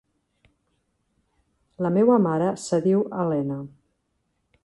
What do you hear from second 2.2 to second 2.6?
mare